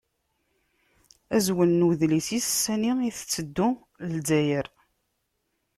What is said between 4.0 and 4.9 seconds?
Zzayer?